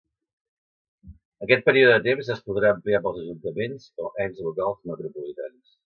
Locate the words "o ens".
4.07-4.41